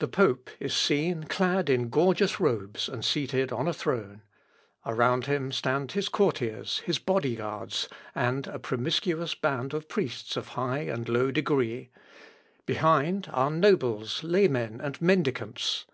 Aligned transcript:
The 0.00 0.08
pope 0.08 0.50
is 0.58 0.74
seen 0.74 1.22
clad 1.22 1.70
in 1.70 1.88
gorgeous 1.88 2.40
robes, 2.40 2.88
and 2.88 3.04
seated 3.04 3.52
on 3.52 3.68
a 3.68 3.72
throne. 3.72 4.22
Around 4.84 5.26
him 5.26 5.52
stand 5.52 5.92
his 5.92 6.08
courtiers, 6.08 6.80
his 6.80 6.98
body 6.98 7.36
guards, 7.36 7.88
and 8.12 8.48
a 8.48 8.58
promiscuous 8.58 9.36
band 9.36 9.72
of 9.72 9.86
priests 9.88 10.36
of 10.36 10.48
high 10.58 10.80
and 10.80 11.08
low 11.08 11.30
degree; 11.30 11.90
behind 12.66 13.30
are 13.32 13.52
nobles, 13.52 14.24
laymen, 14.24 14.80
and 14.80 15.00
mendicants. 15.00 15.86